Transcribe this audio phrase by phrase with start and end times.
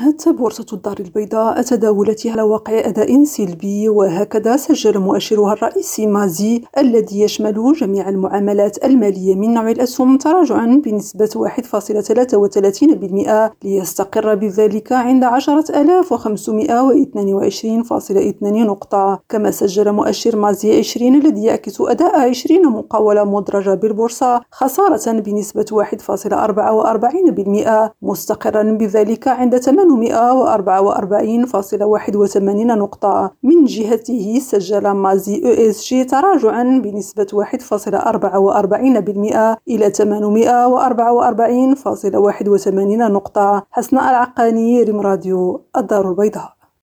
[0.00, 7.20] أنهت بورصة الدار البيضاء تداولاتها على واقع أداء سلبي وهكذا سجل مؤشرها الرئيسي مازي الذي
[7.22, 11.48] يشمل جميع المعاملات المالية من نوع الأسهم تراجعا بنسبة
[13.24, 13.32] 1.33%
[13.64, 15.30] ليستقر بذلك عند 10522.2
[18.42, 25.86] نقطة كما سجل مؤشر مازي 20 الذي يعكس أداء 20 مقاولة مدرجة بالبورصة خسارة بنسبة
[26.08, 26.14] 1.44%
[28.02, 29.90] مستقرا بذلك عند 8 844.81
[32.78, 37.40] نقطة من جهته سجل مازي او اس جي تراجعا بنسبة 1.44%
[39.68, 40.02] إلى 844.81
[43.10, 46.59] نقطة حسناء العقاني ريم راديو الدار البيضاء